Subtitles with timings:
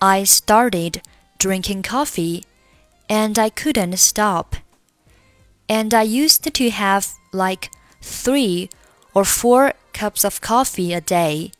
[0.00, 1.02] I started
[1.38, 2.44] drinking coffee
[3.08, 4.56] and I couldn't stop.
[5.68, 8.70] And I used to have like three
[9.14, 11.52] or four cups of coffee a day.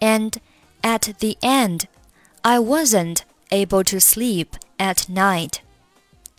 [0.00, 0.40] And
[0.82, 1.88] at the end,
[2.44, 5.62] I wasn't able to sleep at night.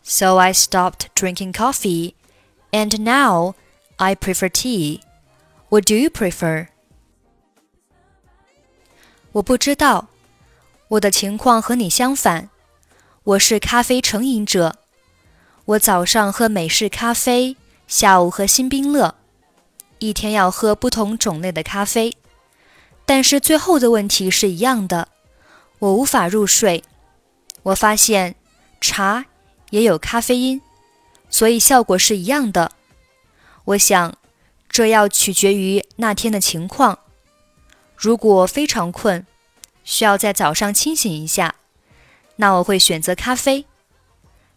[0.01, 2.15] So I stopped drinking coffee,
[2.73, 3.55] and now
[3.99, 5.01] I prefer tea.
[5.69, 6.69] What do you prefer?
[9.33, 10.09] 我不知道，
[10.88, 12.48] 我的情况和你相反。
[13.24, 14.76] 我是咖啡成瘾者，
[15.64, 17.56] 我早上喝美式咖啡，
[17.88, 19.16] 下午喝新冰乐，
[19.98, 22.16] 一天要喝不同种类的咖啡。
[23.04, 25.08] 但是最后的问题是一样的，
[25.80, 26.84] 我无法入睡。
[27.64, 28.36] 我发现
[28.80, 29.26] 茶
[29.70, 30.62] 也有咖啡因，
[31.28, 32.70] 所以效果是一样的。
[33.64, 34.16] 我想
[34.68, 37.00] 这要取决于那天的情况。
[37.96, 39.26] 如果非常困，
[39.85, 41.55] 需要在早上清醒一下，
[42.37, 43.65] 那我会选择咖啡。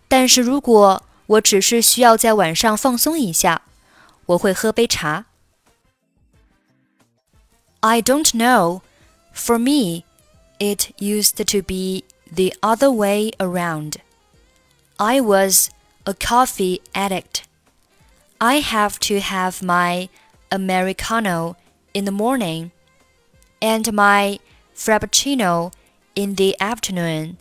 [0.08, 3.62] 但是如果我只是需要在晚上放松一下，
[4.26, 5.26] 我会喝杯茶。
[7.80, 8.80] I don't know.
[9.34, 10.04] For me,
[10.58, 13.96] it used to be the other way around.
[14.96, 15.70] I was
[16.04, 17.42] a coffee addict.
[18.38, 20.08] I have to have my
[20.50, 21.56] Americano
[21.92, 22.70] in the morning
[23.60, 24.38] and my
[24.79, 25.73] Frappuccino
[26.15, 27.37] in the afternoon,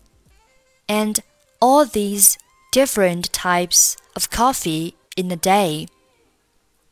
[0.89, 1.21] and
[1.63, 2.37] all these
[2.73, 5.87] different types of coffee in the day.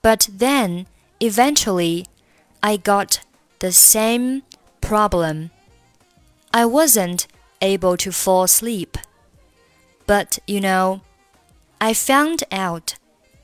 [0.03, 0.87] But then,
[1.19, 2.07] eventually,
[2.63, 3.21] I got
[3.59, 4.43] the same
[4.81, 5.51] problem.
[6.55, 7.27] I wasn't
[7.61, 8.97] able to fall asleep.
[10.07, 11.01] But you know,
[11.81, 12.95] I found out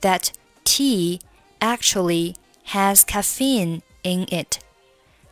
[0.02, 0.30] that
[0.62, 1.20] tea
[1.60, 2.36] actually
[2.76, 4.60] has caffeine in it,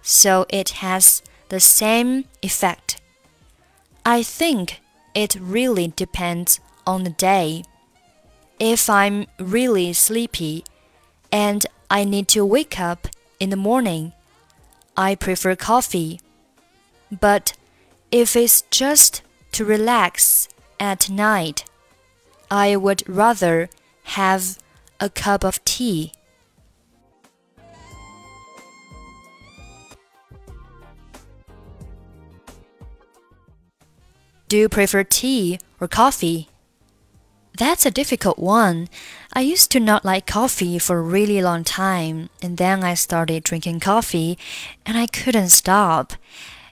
[0.02, 3.00] so it has the same effect.
[4.05, 4.81] I think
[5.15, 7.65] it really depends on the day.
[8.59, 10.65] If I'm really sleepy
[11.31, 14.12] and I need to wake up in the morning,
[14.97, 16.21] I prefer coffee.
[17.11, 17.55] But
[18.11, 19.22] if it's just
[19.53, 20.49] to relax
[20.79, 21.64] at night,
[22.50, 23.69] I would rather
[24.19, 24.58] have
[25.00, 26.12] a cup of tea.
[34.50, 36.49] Do you prefer tea or coffee?
[37.56, 38.88] That's a difficult one.
[39.32, 43.44] I used to not like coffee for a really long time, and then I started
[43.44, 44.37] drinking coffee,
[44.85, 46.14] and I couldn't stop.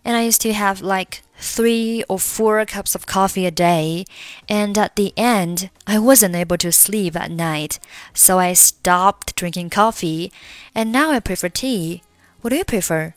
[0.04, 4.06] And I used to have like three or four cups of coffee a day,
[4.48, 7.78] and at the end, I wasn't able to sleep at night,
[8.12, 10.32] so I stopped drinking coffee,
[10.75, 12.02] and now I prefer tea.
[12.40, 13.14] What do you prefer?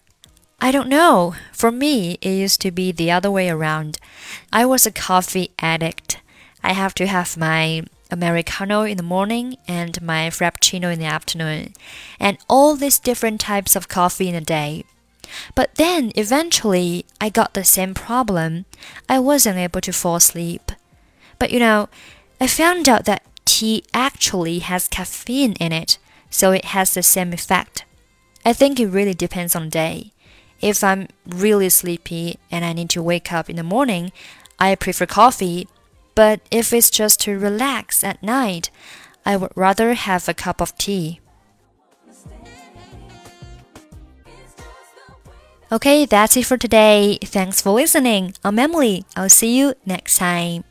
[0.63, 1.34] I don't know.
[1.52, 3.98] For me, it used to be the other way around.
[4.54, 6.19] I was a coffee addict.
[6.63, 11.74] I have to have my Americano in the morning and my Frappuccino in the afternoon,
[12.19, 14.86] and all these different types of coffee in a day.
[15.56, 18.66] But then eventually I got the same problem.
[19.10, 20.72] I wasn't able to fall asleep.
[21.40, 21.90] But you know,
[22.40, 25.98] I found out that tea actually has caffeine in it,
[26.30, 27.86] so it has the same effect.
[28.46, 30.12] I think it really depends on the day.
[30.62, 34.12] If I'm really sleepy and I need to wake up in the morning,
[34.60, 35.68] I prefer coffee.
[36.13, 38.69] But if it's just to relax at night,
[39.25, 41.19] I would rather have a cup of tea.
[45.72, 47.18] Okay, that's it for today.
[47.24, 48.34] Thanks for listening.
[48.44, 49.06] I'm Emily.
[49.16, 50.66] I'll see you next time.